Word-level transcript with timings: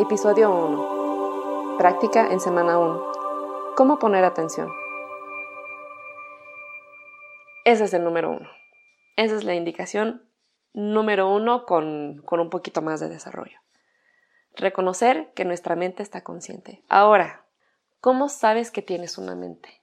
Episodio 0.00 0.50
1. 0.50 1.76
Práctica 1.76 2.32
en 2.32 2.40
semana 2.40 2.78
1. 2.78 3.74
¿Cómo 3.76 3.98
poner 3.98 4.24
atención? 4.24 4.72
Ese 7.66 7.84
es 7.84 7.92
el 7.92 8.02
número 8.02 8.30
1. 8.30 8.48
Esa 9.16 9.36
es 9.36 9.44
la 9.44 9.54
indicación 9.54 10.26
número 10.72 11.28
1 11.28 11.66
con, 11.66 12.22
con 12.24 12.40
un 12.40 12.48
poquito 12.48 12.80
más 12.80 13.00
de 13.00 13.10
desarrollo. 13.10 13.58
Reconocer 14.56 15.34
que 15.34 15.44
nuestra 15.44 15.76
mente 15.76 16.02
está 16.02 16.24
consciente. 16.24 16.82
Ahora, 16.88 17.44
¿cómo 18.00 18.30
sabes 18.30 18.70
que 18.70 18.80
tienes 18.80 19.18
una 19.18 19.34
mente? 19.34 19.82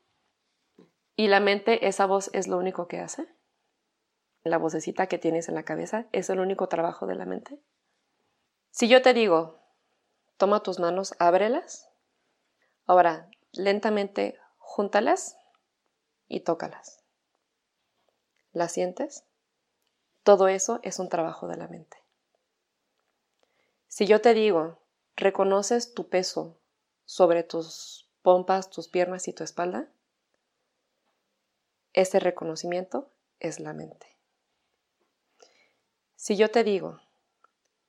¿Y 1.15 1.27
la 1.27 1.39
mente, 1.39 1.87
esa 1.87 2.07
voz 2.07 2.31
es 2.33 2.47
lo 2.47 2.57
único 2.57 2.87
que 2.87 2.97
hace? 2.97 3.27
¿La 4.43 4.57
vocecita 4.57 5.05
que 5.05 5.19
tienes 5.19 5.47
en 5.47 5.53
la 5.53 5.63
cabeza 5.63 6.07
es 6.11 6.31
el 6.31 6.39
único 6.39 6.67
trabajo 6.69 7.05
de 7.05 7.13
la 7.13 7.25
mente? 7.25 7.59
Si 8.71 8.87
yo 8.87 9.03
te 9.03 9.13
digo, 9.13 9.66
Toma 10.37 10.61
tus 10.61 10.79
manos, 10.79 11.15
ábrelas. 11.19 11.89
Ahora, 12.85 13.29
lentamente, 13.51 14.39
júntalas 14.57 15.35
y 16.27 16.41
tócalas. 16.41 17.03
¿Las 18.53 18.71
sientes? 18.71 19.23
Todo 20.23 20.47
eso 20.47 20.79
es 20.83 20.99
un 20.99 21.09
trabajo 21.09 21.47
de 21.47 21.57
la 21.57 21.67
mente. 21.67 21.97
Si 23.87 24.05
yo 24.05 24.21
te 24.21 24.33
digo, 24.33 24.79
reconoces 25.15 25.93
tu 25.93 26.07
peso 26.07 26.57
sobre 27.05 27.43
tus 27.43 28.07
pompas, 28.21 28.69
tus 28.69 28.87
piernas 28.87 29.27
y 29.27 29.33
tu 29.33 29.43
espalda, 29.43 29.87
ese 31.93 32.19
reconocimiento 32.19 33.09
es 33.39 33.59
la 33.59 33.73
mente. 33.73 34.05
Si 36.15 36.35
yo 36.35 36.51
te 36.51 36.63
digo, 36.63 36.99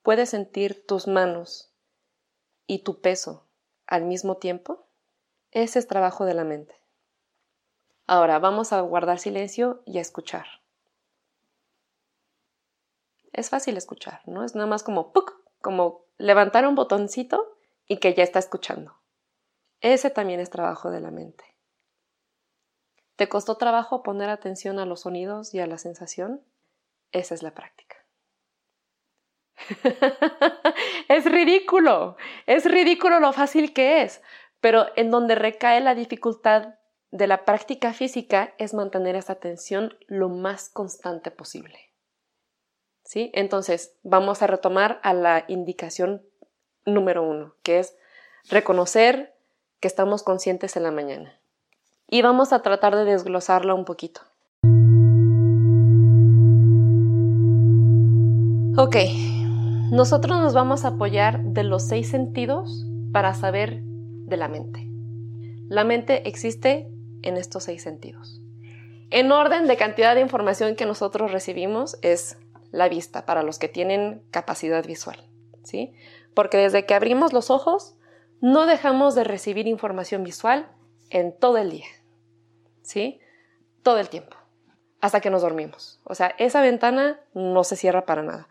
puedes 0.01 0.29
sentir 0.29 0.85
tus 0.87 1.07
manos 1.07 1.68
y 2.69 2.83
tu 2.83 3.01
peso 3.01 3.47
al 3.87 4.05
mismo 4.05 4.37
tiempo, 4.37 4.85
ese 5.49 5.79
es 5.79 5.87
trabajo 5.87 6.25
de 6.25 6.35
la 6.35 6.43
mente. 6.43 6.79
Ahora 8.05 8.37
vamos 8.37 8.71
a 8.73 8.81
guardar 8.81 9.17
silencio 9.17 9.81
y 9.87 9.97
a 9.97 10.01
escuchar. 10.01 10.45
Es 13.33 13.49
fácil 13.49 13.75
escuchar, 13.75 14.21
¿no? 14.27 14.43
Es 14.43 14.53
nada 14.53 14.67
más 14.67 14.83
como 14.83 15.11
como 15.61 16.05
levantar 16.19 16.67
un 16.67 16.75
botoncito 16.75 17.57
y 17.87 17.97
que 17.97 18.13
ya 18.13 18.21
está 18.21 18.37
escuchando. 18.37 18.95
Ese 19.81 20.11
también 20.11 20.39
es 20.39 20.51
trabajo 20.51 20.91
de 20.91 20.99
la 20.99 21.09
mente. 21.09 21.43
¿Te 23.15 23.27
costó 23.27 23.57
trabajo 23.57 24.03
poner 24.03 24.29
atención 24.29 24.77
a 24.77 24.85
los 24.85 25.01
sonidos 25.01 25.55
y 25.55 25.59
a 25.59 25.65
la 25.65 25.79
sensación? 25.79 26.43
Esa 27.11 27.33
es 27.33 27.41
la 27.41 27.55
práctica. 27.55 27.98
es 31.07 31.25
ridículo, 31.25 32.17
es 32.45 32.65
ridículo 32.65 33.19
lo 33.19 33.33
fácil 33.33 33.73
que 33.73 34.01
es, 34.01 34.21
pero 34.61 34.87
en 34.95 35.11
donde 35.11 35.35
recae 35.35 35.81
la 35.81 35.95
dificultad 35.95 36.75
de 37.11 37.27
la 37.27 37.45
práctica 37.45 37.93
física 37.93 38.53
es 38.57 38.73
mantener 38.73 39.15
esa 39.15 39.33
atención 39.33 39.97
lo 40.07 40.29
más 40.29 40.69
constante 40.69 41.31
posible. 41.31 41.77
¿Sí? 43.03 43.31
Entonces, 43.33 43.95
vamos 44.03 44.43
a 44.43 44.47
retomar 44.47 44.99
a 45.01 45.13
la 45.13 45.45
indicación 45.47 46.21
número 46.85 47.23
uno, 47.23 47.55
que 47.63 47.79
es 47.79 47.95
reconocer 48.49 49.35
que 49.79 49.87
estamos 49.87 50.21
conscientes 50.21 50.75
en 50.75 50.83
la 50.83 50.91
mañana. 50.91 51.39
Y 52.07 52.21
vamos 52.21 52.53
a 52.53 52.61
tratar 52.61 52.95
de 52.95 53.05
desglosarlo 53.05 53.75
un 53.75 53.85
poquito. 53.85 54.21
Ok, 58.77 58.95
nosotros 59.91 60.39
nos 60.39 60.53
vamos 60.53 60.85
a 60.85 60.89
apoyar 60.89 61.41
de 61.41 61.63
los 61.63 61.83
seis 61.83 62.09
sentidos 62.09 62.85
para 63.11 63.33
saber 63.33 63.81
de 63.83 64.37
la 64.37 64.47
mente. 64.47 64.87
La 65.67 65.83
mente 65.83 66.27
existe 66.27 66.87
en 67.23 67.37
estos 67.37 67.63
seis 67.63 67.81
sentidos. 67.81 68.41
En 69.09 69.31
orden 69.31 69.67
de 69.67 69.77
cantidad 69.77 70.13
de 70.13 70.21
información 70.21 70.75
que 70.75 70.85
nosotros 70.85 71.31
recibimos 71.31 71.97
es 72.03 72.37
la 72.71 72.87
vista 72.87 73.25
para 73.25 73.41
los 73.41 73.57
que 73.57 73.67
tienen 73.67 74.21
capacidad 74.29 74.85
visual, 74.85 75.27
¿sí? 75.63 75.93
Porque 76.35 76.57
desde 76.57 76.85
que 76.85 76.93
abrimos 76.93 77.33
los 77.33 77.49
ojos 77.49 77.95
no 78.41 78.67
dejamos 78.67 79.15
de 79.15 79.23
recibir 79.23 79.67
información 79.67 80.23
visual 80.23 80.69
en 81.09 81.35
todo 81.35 81.57
el 81.57 81.71
día, 81.71 81.87
¿sí? 82.83 83.19
Todo 83.81 83.97
el 83.97 84.09
tiempo, 84.09 84.37
hasta 85.01 85.19
que 85.19 85.31
nos 85.31 85.41
dormimos. 85.41 85.99
O 86.03 86.13
sea, 86.13 86.35
esa 86.37 86.61
ventana 86.61 87.19
no 87.33 87.63
se 87.63 87.75
cierra 87.75 88.05
para 88.05 88.21
nada. 88.21 88.47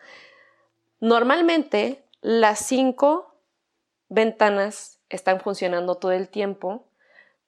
Normalmente 1.01 2.05
las 2.21 2.59
cinco 2.61 3.35
ventanas 4.09 5.01
están 5.09 5.41
funcionando 5.41 5.97
todo 5.97 6.13
el 6.13 6.29
tiempo, 6.29 6.89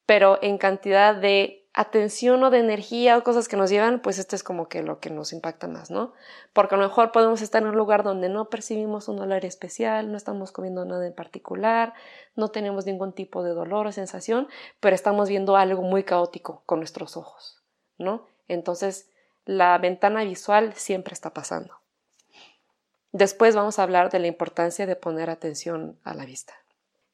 pero 0.06 0.38
en 0.42 0.58
cantidad 0.58 1.14
de 1.14 1.60
atención 1.72 2.42
o 2.42 2.50
de 2.50 2.58
energía 2.58 3.16
o 3.16 3.22
cosas 3.22 3.46
que 3.46 3.56
nos 3.56 3.70
llevan, 3.70 4.00
pues 4.00 4.18
esto 4.18 4.34
es 4.34 4.42
como 4.42 4.68
que 4.68 4.82
lo 4.82 4.98
que 4.98 5.10
nos 5.10 5.32
impacta 5.32 5.68
más, 5.68 5.90
¿no? 5.90 6.12
Porque 6.52 6.74
a 6.74 6.78
lo 6.78 6.84
mejor 6.84 7.12
podemos 7.12 7.42
estar 7.42 7.62
en 7.62 7.68
un 7.68 7.76
lugar 7.76 8.02
donde 8.02 8.28
no 8.28 8.48
percibimos 8.50 9.08
un 9.08 9.16
dolor 9.16 9.44
especial, 9.44 10.10
no 10.10 10.16
estamos 10.16 10.50
comiendo 10.50 10.84
nada 10.84 11.06
en 11.06 11.14
particular, 11.14 11.94
no 12.34 12.48
tenemos 12.48 12.86
ningún 12.86 13.12
tipo 13.12 13.42
de 13.44 13.50
dolor 13.50 13.86
o 13.86 13.92
sensación, 13.92 14.48
pero 14.80 14.94
estamos 14.94 15.28
viendo 15.28 15.56
algo 15.56 15.82
muy 15.82 16.02
caótico 16.02 16.62
con 16.66 16.80
nuestros 16.80 17.16
ojos, 17.16 17.62
¿no? 17.98 18.26
Entonces, 18.48 19.08
la 19.44 19.78
ventana 19.78 20.24
visual 20.24 20.74
siempre 20.74 21.14
está 21.14 21.32
pasando. 21.32 21.79
Después 23.12 23.56
vamos 23.56 23.78
a 23.78 23.82
hablar 23.82 24.10
de 24.10 24.20
la 24.20 24.28
importancia 24.28 24.86
de 24.86 24.96
poner 24.96 25.30
atención 25.30 25.98
a 26.04 26.14
la 26.14 26.24
vista. 26.24 26.54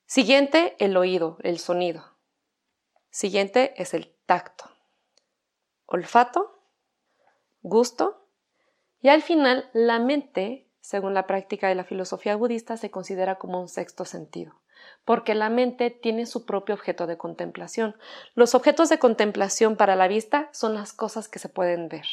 Siguiente, 0.04 0.76
el 0.78 0.96
oído, 0.96 1.38
el 1.42 1.58
sonido. 1.58 2.04
Siguiente 3.10 3.74
es 3.76 3.94
el 3.94 4.14
tacto, 4.26 4.70
olfato, 5.86 6.60
gusto 7.62 8.28
y 9.00 9.08
al 9.08 9.22
final 9.22 9.70
la 9.72 9.98
mente, 9.98 10.68
según 10.80 11.14
la 11.14 11.26
práctica 11.26 11.68
de 11.68 11.74
la 11.74 11.84
filosofía 11.84 12.36
budista, 12.36 12.76
se 12.76 12.90
considera 12.90 13.36
como 13.36 13.60
un 13.60 13.68
sexto 13.68 14.04
sentido, 14.04 14.60
porque 15.04 15.34
la 15.34 15.48
mente 15.48 15.90
tiene 15.90 16.26
su 16.26 16.44
propio 16.44 16.74
objeto 16.74 17.06
de 17.06 17.16
contemplación. 17.16 17.96
Los 18.34 18.54
objetos 18.54 18.88
de 18.90 18.98
contemplación 18.98 19.76
para 19.76 19.96
la 19.96 20.08
vista 20.08 20.50
son 20.52 20.74
las 20.74 20.92
cosas 20.92 21.28
que 21.28 21.38
se 21.38 21.48
pueden 21.48 21.88
ver. 21.88 22.06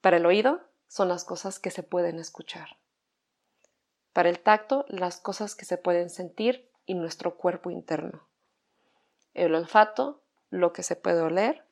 Para 0.00 0.16
el 0.16 0.26
oído 0.26 0.60
son 0.88 1.08
las 1.08 1.24
cosas 1.24 1.58
que 1.58 1.70
se 1.70 1.82
pueden 1.82 2.18
escuchar. 2.18 2.78
Para 4.12 4.30
el 4.30 4.40
tacto, 4.40 4.84
las 4.88 5.20
cosas 5.20 5.54
que 5.54 5.64
se 5.64 5.78
pueden 5.78 6.10
sentir 6.10 6.68
y 6.86 6.94
nuestro 6.94 7.36
cuerpo 7.36 7.70
interno. 7.70 8.26
El 9.34 9.54
olfato, 9.54 10.22
lo 10.50 10.72
que 10.72 10.82
se 10.82 10.96
puede 10.96 11.20
oler. 11.20 11.64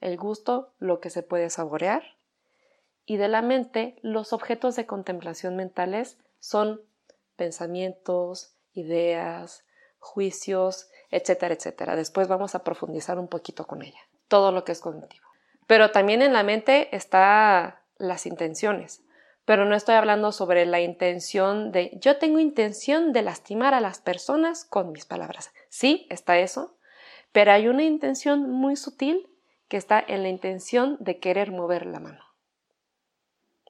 El 0.00 0.16
gusto, 0.16 0.72
lo 0.78 1.00
que 1.00 1.10
se 1.10 1.22
puede 1.22 1.50
saborear. 1.50 2.02
Y 3.06 3.18
de 3.18 3.28
la 3.28 3.42
mente, 3.42 3.98
los 4.02 4.32
objetos 4.32 4.76
de 4.76 4.86
contemplación 4.86 5.56
mentales 5.56 6.18
son 6.40 6.80
pensamientos, 7.36 8.56
ideas, 8.72 9.64
juicios, 9.98 10.90
etcétera, 11.10 11.54
etcétera. 11.54 11.96
Después 11.96 12.28
vamos 12.28 12.54
a 12.54 12.64
profundizar 12.64 13.18
un 13.18 13.28
poquito 13.28 13.66
con 13.66 13.82
ella, 13.82 14.00
todo 14.28 14.52
lo 14.52 14.64
que 14.64 14.72
es 14.72 14.80
cognitivo. 14.80 15.26
Pero 15.66 15.90
también 15.90 16.22
en 16.22 16.32
la 16.32 16.42
mente 16.42 16.94
está 16.94 17.83
las 17.98 18.26
intenciones, 18.26 19.02
pero 19.44 19.64
no 19.64 19.74
estoy 19.74 19.94
hablando 19.96 20.32
sobre 20.32 20.64
la 20.66 20.80
intención 20.80 21.70
de 21.70 21.92
yo 22.00 22.18
tengo 22.18 22.38
intención 22.38 23.12
de 23.12 23.22
lastimar 23.22 23.74
a 23.74 23.80
las 23.80 24.00
personas 24.00 24.64
con 24.64 24.92
mis 24.92 25.04
palabras. 25.04 25.52
Sí, 25.68 26.06
está 26.10 26.38
eso, 26.38 26.76
pero 27.32 27.52
hay 27.52 27.68
una 27.68 27.82
intención 27.82 28.50
muy 28.50 28.76
sutil 28.76 29.28
que 29.68 29.76
está 29.76 30.02
en 30.06 30.22
la 30.22 30.28
intención 30.28 30.96
de 31.00 31.18
querer 31.18 31.50
mover 31.50 31.86
la 31.86 32.00
mano. 32.00 32.24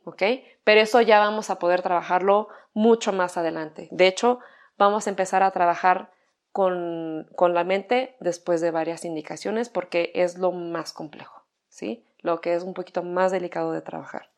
¿Ok? 0.05 0.23
Pero 0.65 0.81
eso 0.81 1.01
ya 1.01 1.19
vamos 1.19 1.51
a 1.51 1.59
poder 1.59 1.83
trabajarlo 1.83 2.49
mucho 2.73 3.13
más 3.13 3.37
adelante. 3.37 3.89
De 3.91 4.07
hecho, 4.07 4.41
vamos 4.77 5.07
a 5.07 5.11
empezar 5.11 5.43
a 5.43 5.51
trabajar 5.51 6.13
con, 6.53 7.27
con 7.35 7.55
la 7.55 7.65
mente 7.65 8.17
después 8.21 8.61
de 8.61 8.71
varias 8.71 9.05
indicaciones 9.05 9.69
porque 9.71 10.13
es 10.15 10.39
lo 10.39 10.53
más 10.53 10.93
complejo, 10.93 11.43
¿sí? 11.69 12.05
Lo 12.25 12.41
que 12.41 12.55
es 12.55 12.65
un 12.65 12.75
poquito 12.75 13.03
más 13.03 13.31
delicado 13.31 13.71
de 13.73 13.83
trabajar. 13.83 14.31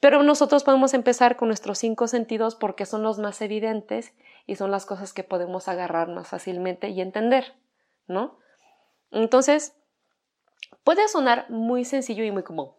Pero 0.00 0.22
nosotros 0.22 0.64
podemos 0.64 0.92
empezar 0.92 1.36
con 1.36 1.48
nuestros 1.48 1.78
cinco 1.78 2.08
sentidos 2.08 2.56
porque 2.56 2.84
son 2.84 3.02
los 3.02 3.18
más 3.18 3.40
evidentes 3.40 4.12
y 4.44 4.56
son 4.56 4.70
las 4.70 4.84
cosas 4.84 5.14
que 5.14 5.22
podemos 5.22 5.68
agarrar 5.68 6.08
más 6.08 6.28
fácilmente 6.28 6.88
y 6.88 7.00
entender, 7.00 7.54
¿no? 8.08 8.38
Entonces, 9.12 9.74
puede 10.84 11.06
sonar 11.08 11.48
muy 11.48 11.84
sencillo 11.84 12.24
y 12.24 12.32
muy 12.32 12.42
como, 12.42 12.76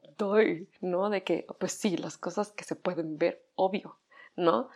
¿no? 0.81 1.09
De 1.09 1.23
que, 1.23 1.47
pues 1.57 1.71
sí, 1.71 1.95
las 1.95 2.17
cosas 2.17 2.51
que 2.51 2.65
se 2.65 2.75
pueden 2.75 3.17
ver, 3.17 3.45
obvio, 3.55 3.97
¿no? 4.35 4.69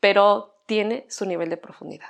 Pero 0.00 0.56
tiene 0.66 1.06
su 1.10 1.26
nivel 1.26 1.50
de 1.50 1.58
profundidad, 1.58 2.08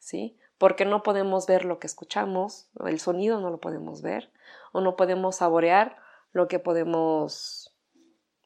¿sí? 0.00 0.36
Porque 0.58 0.84
no 0.84 1.04
podemos 1.04 1.46
ver 1.46 1.64
lo 1.64 1.78
que 1.78 1.86
escuchamos, 1.86 2.68
el 2.84 2.98
sonido 2.98 3.40
no 3.40 3.50
lo 3.50 3.58
podemos 3.58 4.02
ver, 4.02 4.32
o 4.72 4.80
no 4.80 4.96
podemos 4.96 5.36
saborear 5.36 6.04
lo 6.36 6.48
que 6.48 6.58
podemos, 6.58 7.74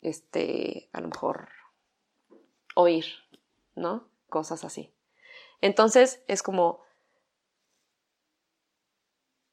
este, 0.00 0.88
a 0.92 1.00
lo 1.00 1.08
mejor 1.08 1.48
oír, 2.76 3.04
¿no? 3.74 4.08
Cosas 4.28 4.64
así. 4.64 4.94
Entonces 5.60 6.22
es 6.28 6.44
como 6.44 6.84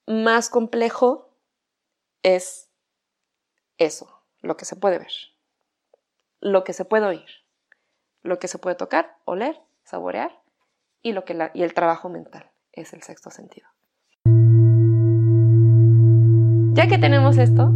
más 0.06 0.50
complejo 0.50 1.34
es 2.22 2.70
eso, 3.80 4.22
lo 4.42 4.56
que 4.56 4.66
se 4.66 4.76
puede 4.76 5.00
ver, 5.00 5.12
lo 6.40 6.64
que 6.64 6.74
se 6.74 6.86
puede 6.86 7.08
oír, 7.08 7.30
lo 8.22 8.38
que 8.38 8.48
se 8.48 8.60
puede 8.60 8.76
tocar, 8.76 9.18
oler, 9.26 9.60
saborear 9.84 10.44
y, 11.02 11.14
lo 11.14 11.26
que 11.26 11.50
y 11.56 11.64
el 11.64 11.74
trabajo 11.74 12.08
mental 12.08 12.52
es 12.72 12.94
el 12.94 13.02
sexto 13.02 13.32
sentido. 13.32 13.68
Ya 16.76 16.88
que 16.88 17.00
tenemos 17.00 17.40
esto, 17.40 17.72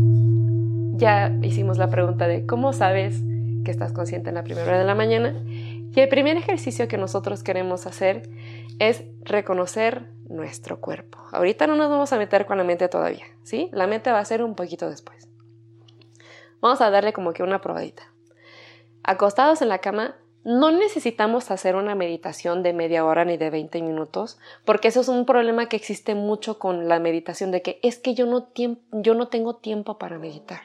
ya 1.01 1.35
hicimos 1.41 1.79
la 1.79 1.89
pregunta 1.89 2.27
de 2.27 2.45
cómo 2.45 2.73
sabes 2.73 3.21
que 3.65 3.71
estás 3.71 3.91
consciente 3.91 4.29
en 4.29 4.35
la 4.35 4.43
primera 4.43 4.67
hora 4.67 4.77
de 4.77 4.85
la 4.85 4.93
mañana. 4.93 5.33
Y 5.47 5.99
el 5.99 6.07
primer 6.07 6.37
ejercicio 6.37 6.87
que 6.87 6.97
nosotros 6.97 7.41
queremos 7.41 7.87
hacer 7.87 8.29
es 8.77 9.03
reconocer 9.23 10.11
nuestro 10.29 10.79
cuerpo. 10.79 11.17
Ahorita 11.31 11.65
no 11.65 11.75
nos 11.75 11.89
vamos 11.89 12.13
a 12.13 12.17
meter 12.17 12.45
con 12.45 12.59
la 12.59 12.63
mente 12.63 12.87
todavía, 12.87 13.25
¿sí? 13.41 13.69
La 13.73 13.87
mente 13.87 14.11
va 14.11 14.19
a 14.19 14.25
ser 14.25 14.43
un 14.43 14.53
poquito 14.53 14.91
después. 14.91 15.27
Vamos 16.61 16.81
a 16.81 16.91
darle 16.91 17.13
como 17.13 17.33
que 17.33 17.41
una 17.41 17.61
probadita. 17.61 18.03
Acostados 19.03 19.63
en 19.63 19.69
la 19.69 19.79
cama, 19.79 20.15
no 20.43 20.71
necesitamos 20.71 21.49
hacer 21.49 21.75
una 21.75 21.95
meditación 21.95 22.61
de 22.61 22.73
media 22.73 23.03
hora 23.05 23.25
ni 23.25 23.37
de 23.37 23.49
20 23.49 23.81
minutos, 23.81 24.37
porque 24.65 24.89
eso 24.89 25.01
es 25.01 25.07
un 25.07 25.25
problema 25.25 25.67
que 25.67 25.77
existe 25.77 26.13
mucho 26.13 26.59
con 26.59 26.87
la 26.87 26.99
meditación, 26.99 27.49
de 27.49 27.63
que 27.63 27.79
es 27.81 27.97
que 27.97 28.13
yo 28.13 28.27
no, 28.27 28.49
yo 28.53 29.15
no 29.15 29.27
tengo 29.29 29.55
tiempo 29.55 29.97
para 29.97 30.19
meditar. 30.19 30.61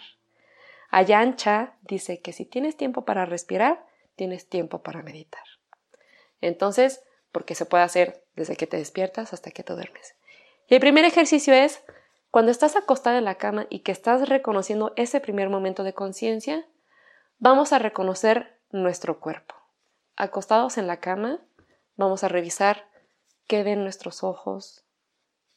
Ayancha 0.90 1.76
dice 1.82 2.20
que 2.20 2.32
si 2.32 2.44
tienes 2.44 2.76
tiempo 2.76 3.04
para 3.04 3.26
respirar, 3.26 3.84
tienes 4.14 4.48
tiempo 4.48 4.82
para 4.82 5.02
meditar. 5.02 5.42
Entonces, 6.40 7.02
porque 7.32 7.54
se 7.54 7.66
puede 7.66 7.84
hacer 7.84 8.24
desde 8.34 8.56
que 8.56 8.66
te 8.66 8.76
despiertas 8.76 9.32
hasta 9.32 9.50
que 9.50 9.62
te 9.62 9.72
duermes. 9.72 10.14
Y 10.68 10.74
el 10.74 10.80
primer 10.80 11.04
ejercicio 11.04 11.54
es 11.54 11.82
cuando 12.30 12.50
estás 12.50 12.76
acostada 12.76 13.18
en 13.18 13.24
la 13.24 13.36
cama 13.36 13.66
y 13.70 13.80
que 13.80 13.92
estás 13.92 14.28
reconociendo 14.28 14.92
ese 14.96 15.20
primer 15.20 15.48
momento 15.48 15.84
de 15.84 15.94
conciencia, 15.94 16.66
vamos 17.38 17.72
a 17.72 17.78
reconocer 17.78 18.58
nuestro 18.70 19.20
cuerpo. 19.20 19.54
Acostados 20.16 20.78
en 20.78 20.86
la 20.86 20.98
cama, 21.00 21.40
vamos 21.96 22.24
a 22.24 22.28
revisar 22.28 22.88
qué 23.46 23.62
ven 23.62 23.82
nuestros 23.82 24.22
ojos, 24.22 24.84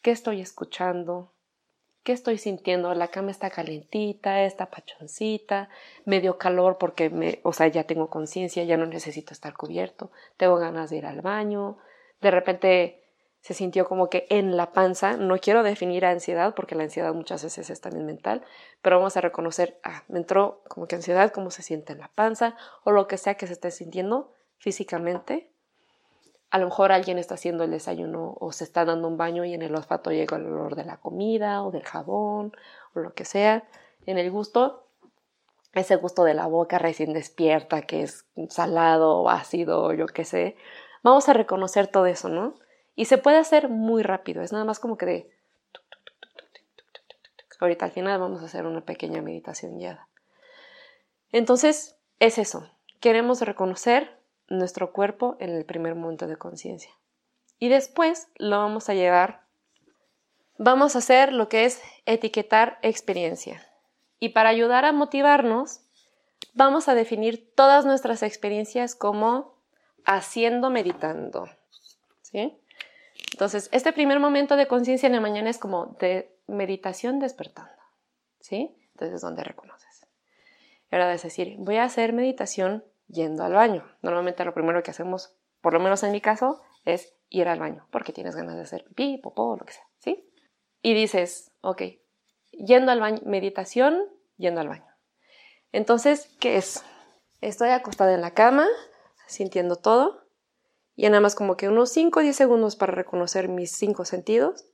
qué 0.02 0.12
estoy 0.12 0.42
escuchando, 0.42 1.34
¿Qué 2.04 2.14
estoy 2.14 2.38
sintiendo? 2.38 2.94
La 2.94 3.10
cama 3.10 3.32
está 3.32 3.50
calentita, 3.50 4.44
está 4.44 4.70
pachoncita, 4.70 5.70
me 6.06 6.22
dio 6.22 6.38
calor 6.38 6.78
porque 6.78 7.10
me, 7.10 7.40
o 7.44 7.54
sea, 7.54 7.68
ya 7.68 7.84
tengo 7.84 8.10
conciencia, 8.10 8.64
ya 8.64 8.78
no 8.78 8.86
necesito 8.86 9.34
estar 9.34 9.54
cubierto, 9.54 10.12
tengo 10.38 10.58
ganas 10.58 10.90
de 10.90 10.98
ir 10.98 11.06
al 11.06 11.22
baño, 11.22 11.78
de 12.22 12.32
repente 12.32 13.04
se 13.42 13.54
sintió 13.54 13.88
como 13.88 14.10
que 14.10 14.28
en 14.30 14.58
la 14.58 14.72
panza, 14.72 15.18
no 15.18 15.38
quiero 15.38 15.64
definir 15.64 16.06
ansiedad 16.06 16.56
porque 16.56 16.76
la 16.76 16.84
ansiedad 16.84 17.14
muchas 17.14 17.44
veces 17.44 17.70
es 17.70 17.82
también 17.82 18.06
mental, 18.06 18.44
pero 18.82 18.98
vamos 18.98 19.16
a 19.18 19.22
reconocer, 19.22 19.80
ah, 19.84 20.04
me 20.08 20.20
entró 20.20 20.64
como 20.68 20.88
que 20.88 20.96
ansiedad, 20.96 21.32
cómo 21.32 21.52
se 21.52 21.64
siente 21.64 21.94
en 21.94 22.00
la 22.00 22.10
panza 22.10 22.56
o 22.84 22.92
lo 22.92 23.08
que 23.08 23.18
sea 23.18 23.36
que 23.36 23.48
se 23.48 23.54
esté 23.54 23.72
sintiendo 23.72 24.34
físicamente 24.58 25.52
a 26.52 26.58
lo 26.58 26.66
mejor 26.66 26.92
alguien 26.92 27.20
está 27.20 27.36
haciendo 27.36 27.64
el 27.64 27.72
desayuno 27.72 28.36
o 28.40 28.52
se 28.52 28.64
está 28.64 28.84
dando 28.86 29.08
un 29.08 29.18
baño 29.18 29.46
y 29.46 29.54
en 29.54 29.62
el 29.62 29.76
olfato 29.76 30.12
llega 30.12 30.38
el 30.38 30.48
olor 30.48 30.76
de 30.76 30.84
la 30.84 30.98
comida 30.98 31.64
o 31.64 31.72
del 31.72 31.84
jabón 31.84 32.54
o 32.96 33.00
lo 33.00 33.14
que 33.14 33.26
sea. 33.26 33.68
En 34.06 34.18
el 34.18 34.32
gusto, 34.32 34.88
ese 35.74 35.96
gusto 35.96 36.24
de 36.24 36.34
la 36.34 36.48
boca 36.48 36.80
recién 36.80 37.14
despierta, 37.14 37.84
que 37.84 38.02
es 38.02 38.26
salado 38.50 39.18
o 39.18 39.30
ácido 39.30 39.84
o 39.84 39.94
yo 39.94 40.08
qué 40.08 40.26
sé. 40.26 40.56
Vamos 41.04 41.30
a 41.30 41.34
reconocer 41.34 41.88
todo 41.88 42.08
eso, 42.08 42.30
¿no? 42.30 42.56
Y 42.96 43.06
se 43.06 43.18
puede 43.18 43.38
hacer 43.38 43.70
muy 43.70 44.02
rápido, 44.02 44.42
es 44.42 44.52
nada 44.52 44.66
más 44.66 44.80
como 44.80 44.98
que 44.98 45.06
de... 45.06 45.32
Ahorita 47.62 47.86
al 47.86 47.92
final 47.92 48.20
vamos 48.20 48.42
a 48.42 48.46
hacer 48.46 48.66
una 48.66 48.86
pequeña 48.86 49.22
meditación 49.22 49.78
guiada. 49.78 50.08
Entonces, 51.34 51.98
es 52.20 52.38
eso. 52.38 52.72
Queremos 53.02 53.42
reconocer 53.42 54.19
nuestro 54.50 54.92
cuerpo 54.92 55.38
en 55.40 55.52
el 55.52 55.66
primer 55.66 55.96
momento 55.96 56.28
de 56.28 56.38
conciencia. 56.38 56.92
Y 57.60 57.70
después 57.70 58.28
lo 58.36 58.58
vamos 58.58 58.90
a 58.90 58.94
llevar, 58.94 59.46
vamos 60.58 60.96
a 60.96 61.00
hacer 61.00 61.34
lo 61.34 61.50
que 61.50 61.66
es 61.66 61.82
etiquetar 62.06 62.80
experiencia. 62.82 63.66
Y 64.20 64.30
para 64.30 64.50
ayudar 64.50 64.86
a 64.86 64.92
motivarnos, 64.92 65.82
vamos 66.54 66.88
a 66.88 66.96
definir 66.96 67.54
todas 67.56 67.86
nuestras 67.86 68.24
experiencias 68.24 68.96
como 68.96 69.56
haciendo 70.06 70.70
meditando. 70.70 71.50
¿Sí? 72.22 72.58
Entonces, 73.34 73.70
este 73.72 73.94
primer 73.94 74.20
momento 74.20 74.56
de 74.56 74.68
conciencia 74.68 75.08
en 75.08 75.14
la 75.14 75.22
mañana 75.22 75.50
es 75.50 75.58
como 75.58 75.98
de 76.00 76.36
meditación 76.48 77.20
despertando. 77.20 77.72
¿Sí? 78.40 78.76
Entonces 78.92 79.16
es 79.16 79.22
donde 79.22 79.44
reconoces. 79.44 80.06
Y 80.92 80.96
ahora 80.96 81.14
es 81.14 81.24
decir, 81.24 81.56
voy 81.58 81.78
a 81.78 81.84
hacer 81.84 82.14
meditación 82.14 82.84
yendo 83.10 83.44
al 83.44 83.54
baño. 83.54 83.84
Normalmente 84.02 84.46
lo 84.46 84.54
primero 84.54 84.82
que 84.84 84.92
hacemos, 84.92 85.36
por 85.62 85.74
lo 85.74 85.80
menos 85.80 86.04
en 86.04 86.12
mi 86.12 86.22
caso, 86.22 86.62
es 86.86 87.14
ir 87.30 87.48
al 87.48 87.60
baño, 87.60 87.88
porque 87.92 88.14
tienes 88.14 88.36
ganas 88.36 88.56
de 88.56 88.62
hacer 88.62 88.86
pipí, 88.86 89.18
popó, 89.18 89.58
lo 89.58 89.66
que 89.66 89.74
sea, 89.74 89.84
¿sí? 90.00 90.30
Y 90.82 90.94
dices, 90.94 91.52
ok, 91.62 91.82
yendo 92.52 92.92
al 92.92 93.00
baño, 93.00 93.22
meditación, 93.26 94.00
yendo 94.38 94.62
al 94.62 94.70
baño. 94.70 94.88
Entonces, 95.72 96.36
¿qué 96.40 96.58
es? 96.58 96.84
Estoy 97.42 97.70
acostada 97.70 98.14
en 98.14 98.22
la 98.22 98.34
cama, 98.34 98.68
sintiendo 99.28 99.76
todo, 99.76 100.24
y 100.96 101.06
nada 101.06 101.22
más 101.22 101.36
como 101.36 101.56
que 101.56 101.70
unos 101.70 101.92
5 101.92 102.20
o 102.20 102.24
10 102.24 102.36
segundos 102.36 102.76
para 102.76 102.92
reconocer 102.92 103.48
mis 103.48 103.72
cinco 103.72 104.04
sentidos. 104.04 104.66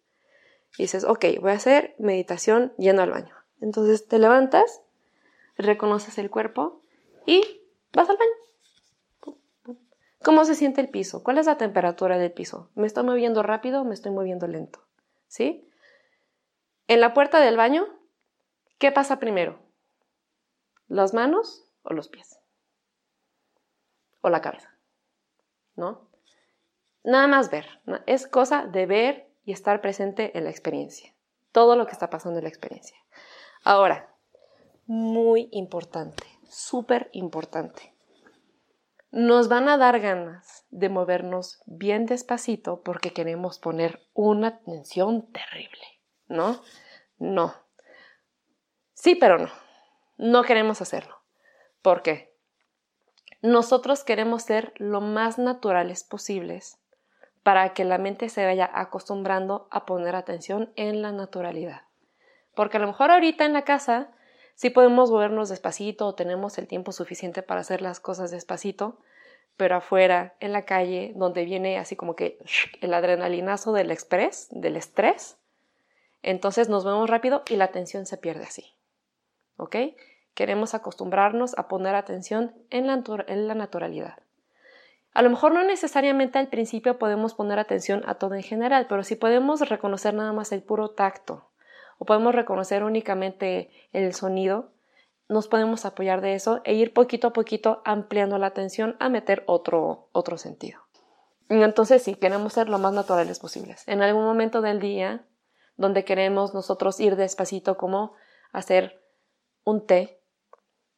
Dices, 0.77 1.03
ok, 1.03 1.25
voy 1.39 1.51
a 1.51 1.55
hacer 1.55 1.95
meditación 1.99 2.73
yendo 2.77 3.03
al 3.03 3.11
baño. 3.11 3.35
Entonces 3.61 4.07
te 4.07 4.17
levantas, 4.17 4.81
reconoces 5.55 6.17
el 6.17 6.31
cuerpo 6.31 6.81
y 7.25 7.64
Vas 7.95 8.09
al 8.09 8.17
baño. 8.17 9.79
¿Cómo 10.21 10.43
se 10.43 10.55
siente 10.55 10.81
el 10.81 10.89
piso? 10.89 11.23
¿Cuál 11.23 11.37
es 11.37 11.45
la 11.45 11.57
temperatura 11.57 12.17
del 12.17 12.33
piso? 12.33 12.69
¿Me 12.75 12.87
estoy 12.87 13.05
moviendo 13.05 13.41
rápido 13.41 13.81
o 13.81 13.85
me 13.85 13.93
estoy 13.93 14.11
moviendo 14.11 14.47
lento? 14.47 14.85
¿Sí? 15.27 15.69
En 16.87 16.99
la 16.99 17.13
puerta 17.13 17.39
del 17.39 17.55
baño, 17.55 17.87
¿qué 18.79 18.91
pasa 18.91 19.17
primero? 19.19 19.59
¿Las 20.87 21.13
manos 21.13 21.71
o 21.83 21.93
los 21.93 22.09
pies? 22.09 22.39
¿O 24.21 24.29
la 24.29 24.41
cabeza? 24.41 24.77
¿No? 25.75 26.09
Nada 27.03 27.27
más 27.27 27.49
ver. 27.49 27.65
Es 28.07 28.27
cosa 28.27 28.65
de 28.65 28.87
ver 28.87 29.31
y 29.45 29.53
estar 29.53 29.79
presente 29.79 30.37
en 30.37 30.43
la 30.43 30.49
experiencia. 30.49 31.13
Todo 31.53 31.77
lo 31.77 31.85
que 31.85 31.93
está 31.93 32.09
pasando 32.09 32.39
en 32.39 32.43
la 32.43 32.49
experiencia. 32.49 32.97
Ahora, 33.63 34.13
muy 34.85 35.47
importante 35.51 36.35
súper 36.55 37.09
importante. 37.13 37.93
Nos 39.15 39.47
van 39.47 39.69
a 39.69 39.77
dar 39.77 40.01
ganas 40.01 40.65
de 40.71 40.89
movernos 40.89 41.61
bien 41.65 42.05
despacito 42.05 42.83
porque 42.83 43.13
queremos 43.13 43.59
poner 43.59 44.05
una 44.13 44.59
tensión 44.59 45.31
terrible, 45.31 45.85
¿no? 46.27 46.61
No. 47.17 47.53
Sí, 48.93 49.15
pero 49.15 49.37
no. 49.37 49.49
No 50.17 50.43
queremos 50.43 50.81
hacerlo. 50.81 51.15
¿Por 51.81 52.01
qué? 52.01 52.35
Nosotros 53.41 54.03
queremos 54.03 54.43
ser 54.43 54.73
lo 54.75 54.99
más 54.99 55.37
naturales 55.37 56.03
posibles 56.03 56.77
para 57.41 57.73
que 57.73 57.85
la 57.85 57.97
mente 57.97 58.27
se 58.27 58.45
vaya 58.45 58.69
acostumbrando 58.73 59.69
a 59.71 59.85
poner 59.85 60.17
atención 60.17 60.73
en 60.75 61.01
la 61.01 61.13
naturalidad. 61.13 61.83
Porque 62.53 62.75
a 62.75 62.79
lo 62.81 62.87
mejor 62.87 63.11
ahorita 63.11 63.45
en 63.45 63.53
la 63.53 63.61
casa 63.61 64.09
Sí 64.55 64.69
podemos 64.69 65.11
movernos 65.11 65.49
despacito 65.49 66.07
o 66.07 66.15
tenemos 66.15 66.57
el 66.57 66.67
tiempo 66.67 66.93
suficiente 66.93 67.43
para 67.43 67.61
hacer 67.61 67.81
las 67.81 67.99
cosas 67.99 68.31
despacito, 68.31 68.97
pero 69.57 69.75
afuera, 69.75 70.35
en 70.39 70.53
la 70.53 70.65
calle, 70.65 71.13
donde 71.15 71.45
viene 71.45 71.77
así 71.77 71.95
como 71.95 72.15
que 72.15 72.39
el 72.81 72.93
adrenalinazo 72.93 73.73
del 73.73 73.91
express, 73.91 74.47
del 74.51 74.77
estrés, 74.77 75.37
entonces 76.23 76.69
nos 76.69 76.83
vemos 76.85 77.09
rápido 77.09 77.43
y 77.47 77.57
la 77.57 77.65
atención 77.65 78.05
se 78.05 78.17
pierde 78.17 78.45
así. 78.45 78.73
¿Ok? 79.57 79.75
Queremos 80.33 80.73
acostumbrarnos 80.73 81.57
a 81.57 81.67
poner 81.67 81.93
atención 81.93 82.55
en 82.69 82.87
la, 82.87 83.03
en 83.27 83.47
la 83.47 83.55
naturalidad. 83.55 84.17
A 85.13 85.21
lo 85.21 85.29
mejor 85.29 85.53
no 85.53 85.63
necesariamente 85.63 86.39
al 86.39 86.47
principio 86.47 86.97
podemos 86.97 87.35
poner 87.35 87.59
atención 87.59 88.03
a 88.05 88.15
todo 88.15 88.35
en 88.35 88.43
general, 88.43 88.87
pero 88.89 89.03
sí 89.03 89.15
podemos 89.15 89.61
reconocer 89.69 90.13
nada 90.13 90.33
más 90.33 90.51
el 90.51 90.63
puro 90.63 90.89
tacto, 90.89 91.51
o 91.97 92.05
podemos 92.05 92.35
reconocer 92.35 92.83
únicamente 92.83 93.69
el 93.93 94.13
sonido, 94.13 94.71
nos 95.27 95.47
podemos 95.47 95.85
apoyar 95.85 96.21
de 96.21 96.35
eso 96.35 96.61
e 96.63 96.73
ir 96.73 96.93
poquito 96.93 97.27
a 97.27 97.33
poquito 97.33 97.81
ampliando 97.85 98.37
la 98.37 98.47
atención 98.47 98.95
a 98.99 99.09
meter 99.09 99.43
otro, 99.47 100.09
otro 100.11 100.37
sentido. 100.37 100.81
Entonces 101.49 102.01
sí, 102.03 102.15
queremos 102.15 102.53
ser 102.53 102.69
lo 102.69 102.79
más 102.79 102.93
naturales 102.93 103.39
posibles. 103.39 103.87
En 103.87 104.01
algún 104.01 104.23
momento 104.23 104.61
del 104.61 104.79
día 104.79 105.25
donde 105.77 106.05
queremos 106.05 106.53
nosotros 106.53 106.99
ir 106.99 107.15
despacito 107.15 107.77
como 107.77 108.13
hacer 108.51 109.03
un 109.63 109.85
té, 109.85 110.21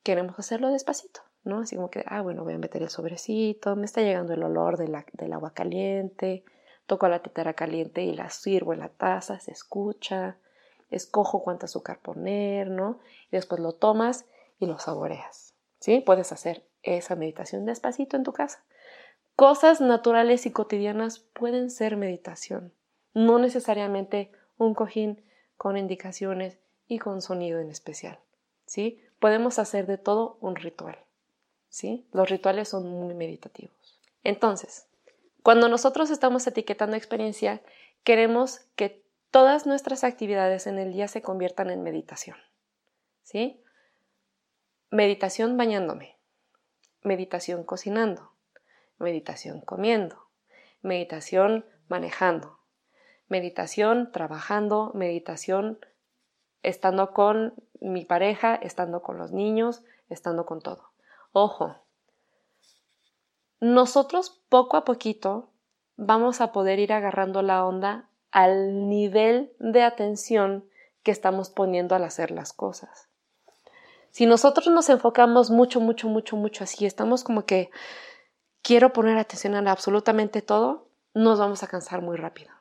queremos 0.03 0.37
hacerlo 0.39 0.69
despacito, 0.69 1.21
¿no? 1.43 1.59
Así 1.59 1.75
como 1.75 1.89
que, 1.89 2.03
ah, 2.07 2.21
bueno, 2.21 2.43
voy 2.43 2.53
a 2.53 2.59
meter 2.59 2.83
el 2.83 2.89
sobrecito, 2.89 3.75
me 3.75 3.85
está 3.85 4.01
llegando 4.01 4.33
el 4.33 4.43
olor 4.43 4.77
del 4.77 5.33
agua 5.33 5.53
caliente, 5.53 6.43
toco 6.85 7.07
la 7.09 7.21
tetera 7.21 7.53
caliente 7.53 8.03
y 8.03 8.13
la 8.13 8.29
sirvo 8.29 8.73
en 8.73 8.79
la 8.79 8.89
taza, 8.89 9.39
se 9.39 9.51
escucha, 9.51 10.37
escojo 10.89 11.43
cuánto 11.43 11.65
azúcar 11.65 11.99
poner, 11.99 12.69
¿no? 12.69 12.99
Y 13.27 13.35
después 13.35 13.59
lo 13.61 13.73
tomas 13.73 14.25
y 14.59 14.65
lo 14.65 14.79
saboreas, 14.79 15.53
¿sí? 15.79 16.01
Puedes 16.01 16.31
hacer 16.31 16.65
esa 16.83 17.15
meditación 17.15 17.65
despacito 17.65 18.17
en 18.17 18.23
tu 18.23 18.33
casa. 18.33 18.63
Cosas 19.35 19.81
naturales 19.81 20.45
y 20.45 20.51
cotidianas 20.51 21.19
pueden 21.19 21.69
ser 21.69 21.97
meditación, 21.97 22.73
no 23.13 23.39
necesariamente 23.39 24.31
un 24.57 24.73
cojín 24.73 25.23
con 25.57 25.77
indicaciones 25.77 26.59
y 26.87 26.99
con 26.99 27.21
sonido 27.21 27.59
en 27.59 27.69
especial, 27.69 28.19
¿sí? 28.65 29.03
Podemos 29.19 29.59
hacer 29.59 29.85
de 29.85 29.97
todo 29.97 30.37
un 30.41 30.55
ritual, 30.55 30.97
¿sí? 31.69 32.07
Los 32.13 32.29
rituales 32.29 32.69
son 32.69 32.89
muy 32.89 33.13
meditativos. 33.13 33.99
Entonces, 34.23 34.87
cuando 35.43 35.69
nosotros 35.69 36.09
estamos 36.09 36.45
etiquetando 36.47 36.97
experiencia, 36.97 37.61
queremos 38.03 38.59
que 38.75 39.06
todas 39.31 39.65
nuestras 39.65 40.03
actividades 40.03 40.67
en 40.67 40.79
el 40.79 40.93
día 40.93 41.07
se 41.07 41.21
conviertan 41.21 41.69
en 41.69 41.83
meditación. 41.83 42.37
¿Sí? 43.23 43.61
Meditación 44.89 45.57
bañándome, 45.57 46.17
meditación 47.01 47.63
cocinando, 47.63 48.31
meditación 48.97 49.61
comiendo, 49.61 50.29
meditación 50.81 51.65
manejando, 51.87 52.59
meditación 53.27 54.11
trabajando, 54.11 54.91
meditación 54.93 55.79
estando 56.63 57.11
con 57.11 57.53
mi 57.79 58.05
pareja, 58.05 58.55
estando 58.55 59.01
con 59.01 59.17
los 59.17 59.31
niños, 59.31 59.83
estando 60.09 60.45
con 60.45 60.61
todo. 60.61 60.91
Ojo, 61.31 61.75
nosotros 63.59 64.41
poco 64.49 64.77
a 64.77 64.85
poquito 64.85 65.51
vamos 65.95 66.41
a 66.41 66.51
poder 66.51 66.79
ir 66.79 66.93
agarrando 66.93 67.41
la 67.41 67.65
onda 67.65 68.09
al 68.37 68.87
nivel 68.87 69.51
de 69.57 69.81
atención 69.81 70.63
que 71.01 71.09
estamos 71.09 71.49
poniendo 71.49 71.95
al 71.95 72.03
hacer 72.03 72.29
las 72.29 72.53
cosas. 72.53 73.09
Si 74.11 74.27
nosotros 74.27 74.67
nos 74.67 74.89
enfocamos 74.89 75.49
mucho, 75.49 75.81
mucho, 75.81 76.07
mucho, 76.07 76.35
mucho 76.35 76.63
así, 76.63 76.85
estamos 76.85 77.23
como 77.23 77.47
que 77.47 77.71
quiero 78.61 78.93
poner 78.93 79.17
atención 79.17 79.55
a 79.55 79.71
absolutamente 79.71 80.43
todo, 80.43 80.87
nos 81.15 81.39
vamos 81.39 81.63
a 81.63 81.67
cansar 81.67 82.03
muy 82.03 82.15
rápido. 82.15 82.51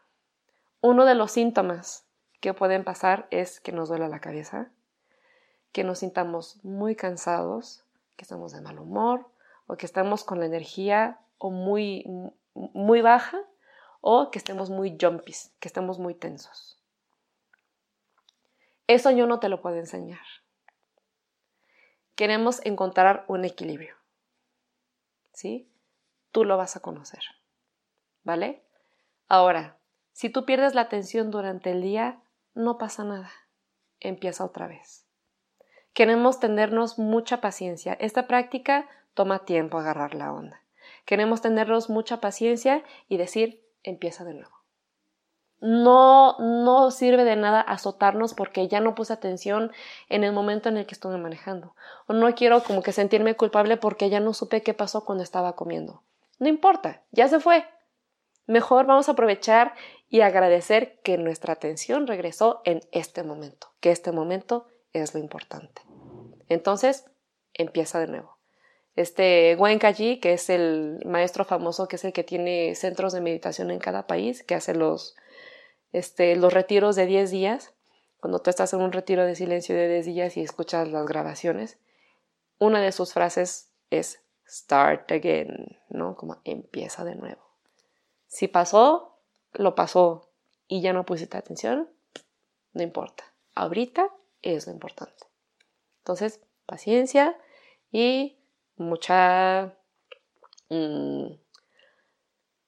Uno 0.80 1.04
de 1.04 1.14
los 1.14 1.32
síntomas 1.32 2.06
que 2.40 2.54
pueden 2.54 2.82
pasar 2.82 3.26
es 3.30 3.60
que 3.60 3.72
nos 3.72 3.90
duele 3.90 4.08
la 4.08 4.20
cabeza, 4.20 4.70
que 5.72 5.84
nos 5.84 5.98
sintamos 5.98 6.58
muy 6.64 6.96
cansados, 6.96 7.84
que 8.16 8.22
estamos 8.22 8.52
de 8.52 8.62
mal 8.62 8.78
humor 8.78 9.26
o 9.66 9.76
que 9.76 9.84
estamos 9.84 10.24
con 10.24 10.40
la 10.40 10.46
energía 10.46 11.18
muy, 11.38 12.02
muy 12.54 13.02
baja 13.02 13.42
o 14.00 14.30
que 14.30 14.38
estemos 14.38 14.70
muy 14.70 14.96
jumpies, 15.00 15.54
que 15.60 15.68
estemos 15.68 15.98
muy 15.98 16.14
tensos. 16.14 16.78
Eso 18.86 19.10
yo 19.10 19.26
no 19.26 19.40
te 19.40 19.48
lo 19.48 19.60
puedo 19.60 19.76
enseñar. 19.76 20.24
Queremos 22.14 22.64
encontrar 22.64 23.24
un 23.28 23.44
equilibrio. 23.44 23.94
¿Sí? 25.32 25.70
Tú 26.30 26.44
lo 26.44 26.56
vas 26.56 26.76
a 26.76 26.80
conocer. 26.80 27.22
¿Vale? 28.22 28.62
Ahora, 29.28 29.76
si 30.12 30.30
tú 30.30 30.46
pierdes 30.46 30.74
la 30.74 30.82
atención 30.82 31.30
durante 31.30 31.72
el 31.72 31.82
día, 31.82 32.22
no 32.54 32.78
pasa 32.78 33.04
nada. 33.04 33.30
Empieza 34.00 34.44
otra 34.44 34.66
vez. 34.66 35.04
Queremos 35.92 36.40
tenernos 36.40 36.98
mucha 36.98 37.40
paciencia. 37.40 37.94
Esta 37.94 38.26
práctica 38.26 38.88
toma 39.14 39.44
tiempo 39.44 39.78
agarrar 39.78 40.14
la 40.14 40.32
onda. 40.32 40.62
Queremos 41.04 41.40
tenernos 41.40 41.90
mucha 41.90 42.20
paciencia 42.20 42.82
y 43.08 43.16
decir, 43.16 43.65
empieza 43.86 44.24
de 44.24 44.34
nuevo. 44.34 44.54
No, 45.60 46.36
no 46.38 46.90
sirve 46.90 47.24
de 47.24 47.36
nada 47.36 47.60
azotarnos 47.62 48.34
porque 48.34 48.68
ya 48.68 48.80
no 48.80 48.94
puse 48.94 49.14
atención 49.14 49.72
en 50.08 50.22
el 50.22 50.32
momento 50.32 50.68
en 50.68 50.76
el 50.76 50.86
que 50.86 50.94
estuve 50.94 51.16
manejando. 51.16 51.74
O 52.06 52.12
no 52.12 52.32
quiero 52.34 52.62
como 52.62 52.82
que 52.82 52.92
sentirme 52.92 53.36
culpable 53.36 53.78
porque 53.78 54.10
ya 54.10 54.20
no 54.20 54.34
supe 54.34 54.62
qué 54.62 54.74
pasó 54.74 55.04
cuando 55.04 55.24
estaba 55.24 55.56
comiendo. 55.56 56.02
No 56.38 56.48
importa, 56.48 57.02
ya 57.10 57.28
se 57.28 57.40
fue. 57.40 57.64
Mejor 58.46 58.86
vamos 58.86 59.08
a 59.08 59.12
aprovechar 59.12 59.74
y 60.08 60.20
agradecer 60.20 61.00
que 61.02 61.16
nuestra 61.16 61.54
atención 61.54 62.06
regresó 62.06 62.60
en 62.64 62.80
este 62.92 63.22
momento, 63.22 63.72
que 63.80 63.90
este 63.90 64.12
momento 64.12 64.66
es 64.92 65.14
lo 65.14 65.20
importante. 65.20 65.82
Entonces, 66.48 67.06
empieza 67.54 67.98
de 67.98 68.06
nuevo 68.08 68.35
este 68.96 69.56
Wenkaji, 69.56 70.20
que 70.20 70.32
es 70.32 70.48
el 70.48 71.00
maestro 71.04 71.44
famoso, 71.44 71.86
que 71.86 71.96
es 71.96 72.04
el 72.04 72.14
que 72.14 72.24
tiene 72.24 72.74
centros 72.74 73.12
de 73.12 73.20
meditación 73.20 73.70
en 73.70 73.78
cada 73.78 74.06
país, 74.06 74.42
que 74.42 74.54
hace 74.54 74.74
los, 74.74 75.14
este, 75.92 76.34
los 76.34 76.52
retiros 76.52 76.96
de 76.96 77.04
10 77.04 77.30
días, 77.30 77.74
cuando 78.20 78.40
tú 78.40 78.48
estás 78.48 78.72
en 78.72 78.80
un 78.80 78.92
retiro 78.92 79.24
de 79.24 79.36
silencio 79.36 79.76
de 79.76 79.88
10 79.88 80.06
días 80.06 80.36
y 80.38 80.40
escuchas 80.40 80.88
las 80.88 81.06
grabaciones, 81.06 81.78
una 82.58 82.80
de 82.80 82.90
sus 82.90 83.12
frases 83.12 83.70
es 83.90 84.22
start 84.48 85.12
again, 85.12 85.78
¿no? 85.90 86.16
Como 86.16 86.40
empieza 86.44 87.04
de 87.04 87.16
nuevo. 87.16 87.42
Si 88.28 88.48
pasó, 88.48 89.18
lo 89.52 89.74
pasó 89.74 90.30
y 90.66 90.80
ya 90.80 90.94
no 90.94 91.04
pusiste 91.04 91.36
atención, 91.36 91.90
no 92.72 92.82
importa. 92.82 93.24
Ahorita 93.54 94.08
es 94.40 94.66
lo 94.66 94.72
importante. 94.72 95.26
Entonces, 95.98 96.40
paciencia 96.64 97.36
y 97.92 98.38
mucha, 98.76 99.76
mm, 100.68 101.26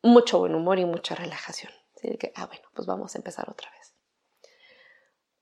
mucho 0.02 0.38
buen 0.38 0.54
humor 0.54 0.78
y 0.78 0.84
mucha 0.84 1.14
relajación. 1.14 1.72
Así 1.96 2.16
que, 2.16 2.32
ah, 2.36 2.46
bueno, 2.46 2.68
pues 2.74 2.86
vamos 2.86 3.14
a 3.14 3.18
empezar 3.18 3.50
otra 3.50 3.70
vez. 3.72 3.94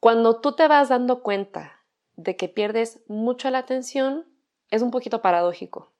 Cuando 0.01 0.41
tú 0.41 0.55
te 0.55 0.69
vas 0.69 0.89
dando 0.89 1.23
cuenta 1.23 1.85
de 2.15 2.37
que 2.37 2.49
pierdes 2.49 3.01
mucho 3.09 3.51
la 3.51 3.59
atención, 3.59 4.27
es 4.71 4.83
un 4.83 4.91
poquito 4.91 5.23
paradójico. 5.23 5.93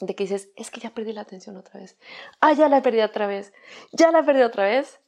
De 0.00 0.14
que 0.14 0.24
dices, 0.24 0.50
es 0.56 0.70
que 0.70 0.80
ya 0.80 0.90
perdí 0.90 1.12
la 1.12 1.22
atención 1.22 1.56
otra 1.56 1.80
vez. 1.80 1.98
Ah, 2.40 2.52
ya 2.52 2.68
la 2.68 2.82
perdí 2.82 3.00
otra 3.00 3.26
vez. 3.26 3.52
Ya 3.92 4.10
la 4.12 4.22
perdí 4.24 4.42
otra 4.42 4.64
vez. 4.64 5.00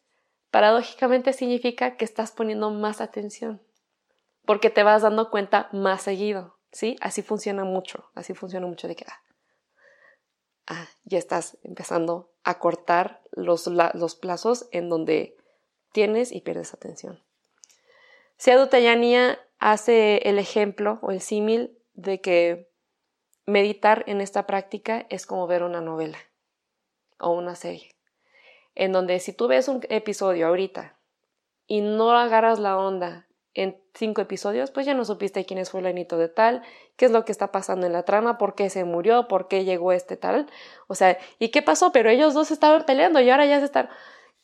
Paradójicamente 0.51 1.33
significa 1.33 1.97
que 1.97 2.05
estás 2.05 2.33
poniendo 2.33 2.71
más 2.71 3.01
atención. 3.01 3.63
Porque 4.45 4.69
te 4.69 4.83
vas 4.83 5.03
dando 5.03 5.31
cuenta 5.31 5.69
más 5.73 6.03
seguido. 6.03 6.60
¿Sí? 6.73 6.97
Así 7.01 7.23
funciona 7.23 7.65
mucho, 7.65 8.11
así 8.15 8.35
funciona 8.35 8.67
mucho 8.67 8.89
de 8.89 8.97
que, 8.97 9.05
ah, 9.09 9.23
ah 10.67 10.89
ya 11.05 11.19
estás 11.19 11.59
empezando 11.63 12.33
a 12.45 12.59
cortar 12.59 13.23
los, 13.33 13.67
los, 13.67 14.15
plazos 14.15 14.69
en 14.73 14.89
donde 14.89 15.37
tienes 15.93 16.33
y 16.33 16.41
pierdes 16.41 16.75
atención. 16.75 17.23
Seadu 18.37 18.69
Tayania 18.69 19.39
hace 19.59 20.19
el 20.29 20.39
ejemplo 20.39 20.99
o 21.03 21.11
el 21.11 21.21
símil 21.21 21.79
de 21.95 22.21
que 22.21 22.71
meditar 23.47 24.05
en 24.07 24.21
esta 24.21 24.47
práctica 24.47 25.07
es 25.11 25.27
como 25.27 25.47
ver 25.47 25.63
una 25.63 25.81
novela 25.81 26.19
o 27.19 27.31
una 27.31 27.55
serie, 27.57 27.95
en 28.75 28.93
donde 28.93 29.21
si 29.21 29.33
tú 29.33 29.49
ves 29.49 29.69
un 29.69 29.81
episodio 29.91 30.47
ahorita 30.47 30.99
y 31.67 31.83
no 31.83 32.13
agarras 32.13 32.59
la 32.59 32.79
onda 32.79 33.29
en 33.55 33.77
cinco 33.95 34.21
episodios, 34.21 34.71
pues 34.71 34.87
ya 34.87 34.95
no 34.95 35.05
supiste 35.05 35.45
quién 35.45 35.59
es 35.59 35.71
fulanito 35.71 36.17
de 36.19 36.29
tal, 36.29 36.63
qué 36.97 37.07
es 37.07 37.11
lo 37.11 37.25
que 37.25 37.33
está 37.33 37.51
pasando 37.51 37.87
en 37.87 37.93
la 37.93 38.05
trama, 38.05 38.39
por 38.39 38.55
qué 38.55 38.71
se 38.71 38.85
murió, 38.85 39.27
por 39.29 39.49
qué 39.49 39.65
llegó 39.65 39.93
este 39.93 40.17
tal, 40.17 40.47
o 40.87 40.95
sea, 40.95 41.19
¿y 41.39 41.49
qué 41.49 41.63
pasó? 41.63 41.93
Pero 41.93 42.11
ellos 42.11 42.35
dos 42.35 42.51
estaban 42.51 42.85
peleando 42.85 43.21
y 43.21 43.31
ahora 43.31 43.47
ya 43.47 43.59
se 43.59 43.65
están... 43.65 43.89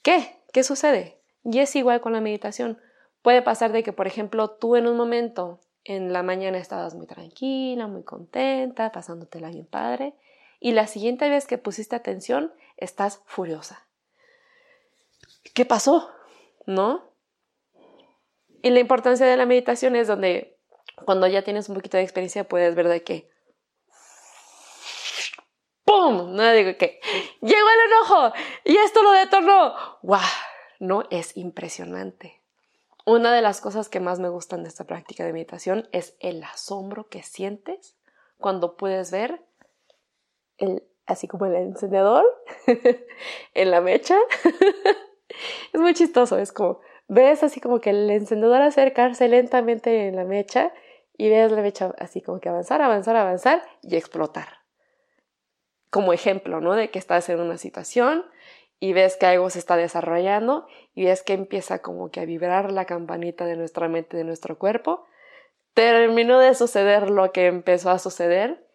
¿Qué? 0.03 0.41
¿Qué 0.53 0.63
sucede? 0.63 1.19
Y 1.45 1.61
es 1.61 1.75
igual 1.77 2.01
con 2.01 2.13
la 2.13 2.21
meditación. 2.21 2.81
Puede 3.23 3.43
pasar 3.43 3.73
de 3.73 3.83
que, 3.83 3.93
por 3.93 4.07
ejemplo, 4.07 4.51
tú 4.51 4.77
en 4.77 4.87
un 4.87 4.97
momento 4.97 5.61
en 5.85 6.13
la 6.13 6.23
mañana 6.23 6.59
estabas 6.59 6.95
muy 6.95 7.07
tranquila, 7.07 7.87
muy 7.87 8.03
contenta, 8.03 8.91
pasándotela 8.91 9.51
bien 9.51 9.67
padre, 9.67 10.15
y 10.59 10.73
la 10.73 10.87
siguiente 10.87 11.29
vez 11.29 11.47
que 11.47 11.59
pusiste 11.59 11.95
atención, 11.95 12.53
estás 12.77 13.23
furiosa. 13.27 13.87
¿Qué 15.55 15.65
pasó? 15.65 16.11
¿No? 16.67 17.05
Y 18.67 18.71
la 18.71 18.81
importancia 18.81 19.25
de 19.25 19.37
la 19.37 19.47
meditación 19.47 19.95
es 19.95 20.09
donde 20.09 20.59
cuando 21.05 21.29
ya 21.29 21.43
tienes 21.43 21.69
un 21.69 21.77
poquito 21.77 21.99
de 21.99 22.03
experiencia 22.03 22.49
puedes 22.49 22.75
ver 22.75 22.89
de 22.89 23.05
que 23.05 23.31
¡pum! 25.85 26.35
No 26.35 26.51
digo 26.51 26.77
que 26.77 26.99
llegó 27.43 27.69
el 27.69 27.93
enojo 27.93 28.33
y 28.65 28.77
esto 28.77 29.05
lo 29.05 29.13
detornó. 29.13 29.73
¡Wow! 30.03 30.19
No 30.81 31.05
es 31.13 31.37
impresionante. 31.37 32.43
Una 33.05 33.33
de 33.33 33.41
las 33.41 33.61
cosas 33.61 33.89
que 33.89 34.01
más 34.01 34.19
me 34.19 34.31
gustan 34.31 34.65
de 34.65 34.69
esta 34.69 34.83
práctica 34.83 35.25
de 35.25 35.33
meditación 35.33 35.89
es 35.93 36.17
el 36.19 36.43
asombro 36.43 37.09
que 37.09 37.23
sientes 37.23 37.95
cuando 38.37 38.77
puedes 38.77 39.13
ver 39.13 39.47
el, 40.59 40.83
así 41.07 41.29
como 41.29 41.47
el 41.47 41.55
encendedor 41.55 42.25
en 43.55 43.71
la 43.71 43.81
mecha. 43.81 44.19
es 45.73 45.81
muy 45.81 45.95
chistoso, 45.95 46.37
es 46.37 46.51
como 46.51 46.81
ves 47.09 47.43
así 47.43 47.61
como 47.61 47.81
que 47.81 47.91
el 47.91 48.11
encendedor 48.11 48.63
acercarse 48.63 49.29
lentamente 49.29 50.09
en 50.09 50.17
la 50.17 50.25
mecha 50.25 50.73
y 51.17 51.31
ves 51.31 51.53
la 51.53 51.63
mecha 51.63 51.95
así 51.99 52.21
como 52.21 52.41
que 52.41 52.49
avanzar, 52.49 52.83
avanzar, 52.83 53.17
avanzar 53.17 53.63
y 53.83 53.97
explotar. 53.97 54.49
Como 55.91 56.13
ejemplo, 56.13 56.61
¿no? 56.61 56.75
De 56.75 56.91
que 56.91 56.99
estás 56.99 57.29
en 57.29 57.41
una 57.41 57.59
situación 57.59 58.25
y 58.81 58.93
ves 58.93 59.17
que 59.17 59.27
algo 59.27 59.49
se 59.51 59.59
está 59.59 59.77
desarrollando 59.77 60.67
y 60.95 61.05
ves 61.05 61.23
que 61.23 61.33
empieza 61.33 61.81
como 61.81 62.11
que 62.11 62.21
a 62.21 62.27
vibrar 62.27 62.73
la 62.73 62.85
campanita 62.85 63.47
de 63.47 63.57
nuestra 63.57 63.89
mente, 63.89 64.17
de 64.17 64.25
nuestro 64.25 64.59
cuerpo. 64.59 65.07
Terminó 65.75 66.39
de 66.39 66.55
suceder 66.55 67.11
lo 67.11 67.33
que 67.33 67.47
empezó 67.47 67.91
a 67.91 67.99
suceder 67.99 68.67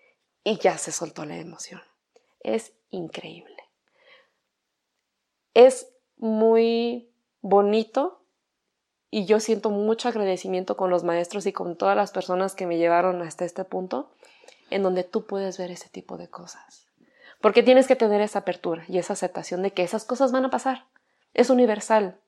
y 0.43 0.57
ya 0.57 0.77
se 0.77 0.91
soltó 0.91 1.25
la 1.25 1.37
emoción. 1.37 1.81
Es 2.39 2.73
increíble. 2.89 3.57
Es 5.53 5.93
muy 6.17 7.13
bonito 7.41 8.20
y 9.11 9.25
yo 9.25 9.41
siento 9.41 9.69
mucho 9.69 10.07
agradecimiento 10.07 10.77
con 10.77 10.89
los 10.89 11.03
maestros 11.03 11.45
y 11.45 11.51
con 11.51 11.75
todas 11.75 11.97
las 11.97 12.11
personas 12.11 12.55
que 12.55 12.65
me 12.65 12.77
llevaron 12.77 13.21
hasta 13.21 13.43
este 13.43 13.65
punto 13.65 14.09
en 14.69 14.83
donde 14.83 15.03
tú 15.03 15.25
puedes 15.25 15.57
ver 15.57 15.69
ese 15.69 15.89
tipo 15.89 16.17
de 16.17 16.29
cosas. 16.29 16.87
Porque 17.41 17.61
tienes 17.61 17.87
que 17.87 17.97
tener 17.97 18.21
esa 18.21 18.39
apertura 18.39 18.85
y 18.87 18.97
esa 18.97 19.13
aceptación 19.13 19.63
de 19.63 19.71
que 19.71 19.83
esas 19.83 20.05
cosas 20.05 20.31
van 20.31 20.45
a 20.45 20.49
pasar. 20.49 20.85
Es 21.33 21.49
universal, 21.49 22.21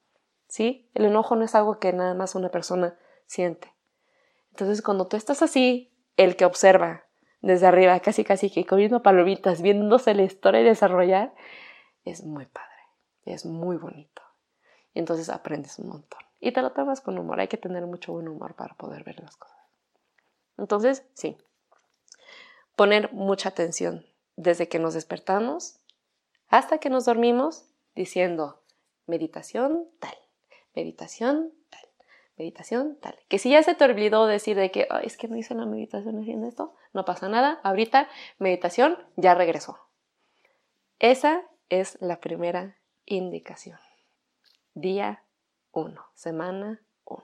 ¿sí? 0.48 0.90
El 0.94 1.06
enojo 1.06 1.38
no 1.38 1.46
es 1.46 1.56
algo 1.56 1.80
que 1.80 1.94
nada 1.94 2.14
más 2.16 2.36
una 2.36 2.50
persona 2.50 2.98
siente. 3.28 3.74
Entonces, 4.52 4.82
cuando 4.82 5.08
tú 5.08 5.16
estás 5.16 5.42
así, 5.42 5.94
el 6.18 6.36
que 6.36 6.46
observa 6.46 7.06
desde 7.42 7.66
arriba, 7.66 8.00
casi 8.02 8.26
casi 8.26 8.50
que 8.50 8.66
comiendo 8.66 9.02
palomitas, 9.02 9.62
viéndose 9.62 10.14
la 10.14 10.24
historia 10.24 10.62
y 10.62 10.66
desarrollar, 10.66 11.34
es 12.04 12.24
muy 12.24 12.46
padre, 12.46 12.70
es 13.26 13.46
muy 13.46 13.78
bonito. 13.78 14.22
Entonces 14.94 15.30
aprendes 15.30 15.80
un 15.80 15.90
montón. 15.90 16.20
Y 16.44 16.52
te 16.52 16.62
lo 16.62 16.74
tomas 16.74 17.00
con 17.00 17.18
humor, 17.18 17.40
hay 17.40 17.48
que 17.48 17.56
tener 17.56 17.86
mucho 17.86 18.12
buen 18.12 18.28
humor 18.28 18.54
para 18.56 18.76
poder 18.76 19.06
ver 19.06 19.18
las 19.22 19.38
cosas. 19.38 19.58
Entonces, 20.58 21.06
sí, 21.14 21.38
poner 22.76 23.14
mucha 23.14 23.48
atención 23.48 24.06
desde 24.36 24.68
que 24.68 24.78
nos 24.78 24.94
despertamos 24.94 25.80
hasta 26.50 26.80
que 26.80 26.90
nos 26.90 27.06
dormimos 27.06 27.64
diciendo 27.96 28.62
meditación 29.06 29.88
tal, 30.02 30.18
meditación 30.76 31.54
tal, 31.70 31.88
meditación 32.36 32.98
tal. 33.00 33.18
Que 33.30 33.40
si 33.40 33.52
ya 33.52 33.64
se 33.64 33.74
te 33.74 33.86
olvidó 33.86 34.26
decir 34.26 34.58
de 34.58 34.70
que 34.70 34.90
es 35.02 35.16
que 35.16 35.30
no 35.30 35.38
hice 35.38 35.56
la 35.56 35.66
meditación 35.66 36.20
haciendo 36.20 36.50
esto, 36.50 36.76
no 36.92 37.06
pasa 37.06 37.30
nada, 37.30 37.62
ahorita 37.64 38.10
meditación 38.38 38.98
ya 39.16 39.34
regresó. 39.34 39.80
Esa 41.00 41.42
es 41.70 41.98
la 42.02 42.20
primera 42.20 42.76
indicación. 43.06 43.80
Día 44.74 45.24
1, 45.76 46.00
semana 46.14 46.80
1. 47.06 47.24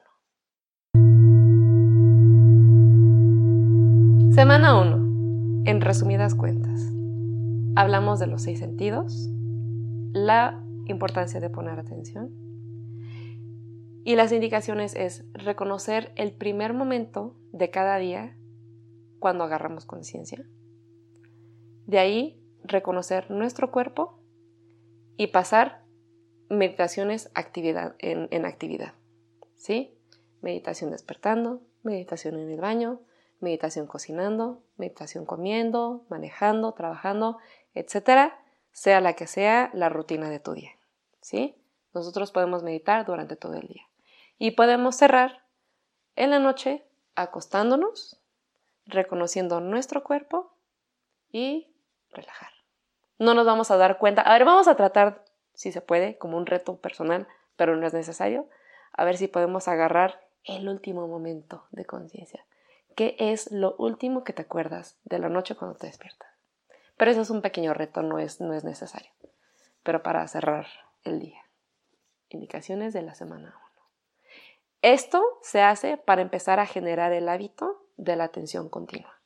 Semana 4.34 4.82
1. 4.82 5.63
En 5.65 5.82
resumidas 5.82 6.34
cuentas 6.34 6.91
hablamos 7.75 8.18
de 8.18 8.25
los 8.25 8.41
seis 8.41 8.58
sentidos, 8.58 9.29
la 10.13 10.63
importancia 10.88 11.39
de 11.39 11.51
poner 11.51 11.77
atención 11.77 12.32
y 14.03 14.15
las 14.15 14.32
indicaciones 14.32 14.96
es 14.96 15.25
reconocer 15.34 16.12
el 16.15 16.32
primer 16.32 16.74
momento 16.74 17.36
de 17.51 17.70
cada 17.70 17.98
día 17.98 18.36
cuando 19.20 19.44
agarramos 19.44 19.86
conciencia. 19.86 20.44
De 21.86 22.00
ahí 22.00 22.41
reconocer 22.63 23.29
nuestro 23.29 23.70
cuerpo 23.70 24.24
y 25.18 25.27
pasar 25.27 25.86
meditaciones 26.50 27.32
actividad, 27.34 27.96
en, 28.00 28.27
en 28.32 28.46
actividad. 28.46 28.94
¿Sí? 29.56 29.98
Meditación 30.41 30.91
despertando, 30.91 31.62
meditación 31.84 32.39
en 32.39 32.50
el 32.50 32.60
baño, 32.60 33.01
meditación 33.39 33.88
cocinando, 33.88 34.63
meditación 34.77 35.25
comiendo, 35.25 36.06
manejando, 36.10 36.74
trabajando 36.74 37.38
etcétera, 37.74 38.39
sea 38.72 39.01
la 39.01 39.13
que 39.13 39.27
sea 39.27 39.70
la 39.74 39.89
rutina 39.89 40.29
de 40.29 40.39
tu 40.39 40.53
día. 40.53 40.72
¿Sí? 41.22 41.56
Nosotros 41.94 42.31
podemos 42.31 42.64
meditar 42.64 43.05
durante 43.05 43.35
todo 43.35 43.55
el 43.55 43.68
día. 43.68 43.83
Y 44.38 44.51
podemos 44.51 44.96
cerrar 44.96 45.44
en 46.16 46.29
la 46.31 46.40
noche 46.40 46.85
acostándonos, 47.16 48.20
reconociendo 48.85 49.59
nuestro 49.59 50.03
cuerpo 50.03 50.53
y 51.31 51.68
relajar. 52.12 52.50
No 53.18 53.33
nos 53.33 53.46
vamos 53.46 53.70
a 53.72 53.77
dar 53.77 53.98
cuenta. 53.98 54.22
A 54.22 54.33
ver, 54.33 54.46
vamos 54.46 54.68
a 54.68 54.75
tratar, 54.75 55.25
si 55.59 55.74
se 55.74 55.81
puede, 55.81 56.17
como 56.17 56.37
un 56.37 56.45
reto 56.45 56.77
personal, 56.77 57.27
pero 57.57 57.75
no 57.75 57.85
es 57.85 57.93
necesario. 57.93 58.48
A 58.93 59.03
ver 59.03 59.17
si 59.17 59.27
podemos 59.27 59.67
agarrar 59.67 60.22
el 60.45 60.69
último 60.69 61.05
momento 61.05 61.65
de 61.72 61.83
conciencia. 61.83 62.45
¿Qué 62.95 63.17
es 63.19 63.51
lo 63.51 63.75
último 63.75 64.24
que 64.24 64.31
te 64.31 64.43
acuerdas 64.43 64.98
de 65.03 65.19
la 65.19 65.27
noche 65.27 65.55
cuando 65.55 65.75
te 65.75 65.87
despiertas? 65.87 66.29
Pero 66.95 67.11
eso 67.11 67.19
es 67.19 67.29
un 67.29 67.41
pequeño 67.41 67.74
reto, 67.74 68.01
no 68.01 68.19
es, 68.19 68.39
no 68.39 68.53
es 68.53 68.63
necesario. 68.63 69.11
Pero 69.83 70.01
para 70.01 70.25
cerrar 70.29 70.67
el 71.03 71.19
día. 71.19 71.41
Indicaciones 72.29 72.93
de 72.93 73.01
la 73.01 73.13
semana 73.13 73.53
1. 73.74 73.85
Esto 74.81 75.22
se 75.41 75.61
hace 75.61 75.98
para 75.98 76.22
empezar 76.22 76.61
a 76.61 76.67
generar 76.67 77.11
el 77.11 77.27
hábito 77.27 77.83
de 77.98 78.15
la 78.15 78.24
atención 78.24 78.69
continua. 78.69 79.19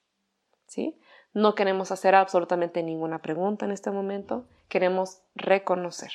¿Sí? 0.66 1.00
No 1.34 1.56
queremos 1.56 1.92
hacer 1.92 2.16
absolutamente 2.16 2.84
ninguna 2.84 3.20
pregunta 3.20 3.66
en 3.66 3.72
este 3.72 3.92
momento, 3.92 4.46
queremos 4.68 5.22
reconocer, 5.36 6.12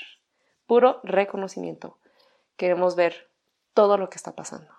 puro 0.67 1.01
reconocimiento. 1.03 1.99
Queremos 2.57 2.97
ver 2.97 3.29
todo 3.75 3.97
lo 3.99 4.11
que 4.11 4.17
está 4.17 4.33
pasando. 4.33 4.71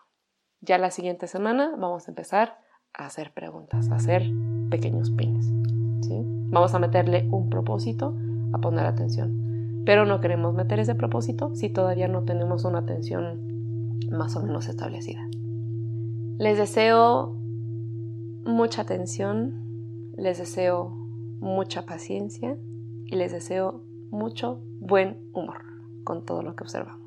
Ya 0.61 0.77
la 0.77 0.91
siguiente 0.91 1.27
semana 1.27 1.75
vamos 1.77 2.07
a 2.07 2.11
empezar 2.11 2.59
a 2.93 3.05
hacer 3.05 3.33
preguntas, 3.33 3.89
a 3.89 3.95
hacer 3.95 4.23
pequeños 4.69 5.11
pines. 5.11 5.47
Vamos 6.51 6.73
a 6.73 6.79
meterle 6.79 7.27
un 7.31 7.49
propósito 7.49 8.15
a 8.53 8.57
poner 8.57 8.85
atención. 8.85 9.83
Pero 9.85 10.05
no 10.05 10.19
queremos 10.19 10.55
meter 10.55 10.79
ese 10.79 10.95
propósito 10.95 11.53
si 11.55 11.69
todavía 11.69 12.07
no 12.07 12.23
tenemos 12.23 12.65
una 12.65 12.79
atención 12.79 13.99
más 14.11 14.35
o 14.35 14.41
menos 14.43 14.67
establecida. 14.67 15.27
Les 16.39 16.57
deseo 16.57 17.35
mucha 18.45 18.81
atención, 18.81 19.68
les 20.19 20.37
deseo 20.37 20.89
mucha 21.39 21.85
paciencia 21.85 22.57
y 23.05 23.15
les 23.15 23.31
deseo 23.31 23.83
mucho 24.11 24.61
buen 24.79 25.17
humor 25.33 25.63
con 26.03 26.25
todo 26.25 26.43
lo 26.43 26.55
que 26.55 26.63
observamos. 26.63 26.98